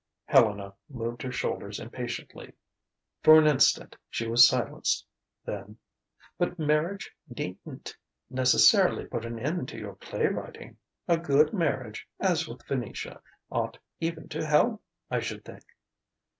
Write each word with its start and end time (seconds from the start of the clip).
Helena 0.25 0.73
moved 0.89 1.21
her 1.21 1.31
shoulders 1.31 1.79
impatiently. 1.79 2.53
For 3.21 3.37
an 3.37 3.45
instant 3.45 3.95
she 4.09 4.27
was 4.27 4.47
silenced. 4.47 5.05
Then: 5.45 5.77
"But 6.39 6.57
marriage 6.57 7.11
needn't 7.29 7.95
necessarily 8.27 9.05
put 9.05 9.25
an 9.27 9.37
end 9.37 9.67
to 9.67 9.77
your 9.77 9.93
playwriting. 9.93 10.77
A 11.07 11.17
good 11.19 11.53
marriage 11.53 12.07
as 12.19 12.47
with 12.47 12.65
Venetia 12.65 13.21
ought 13.51 13.77
even 13.99 14.27
to 14.29 14.43
help, 14.43 14.81
I 15.11 15.19
should 15.19 15.45
think." 15.45 15.65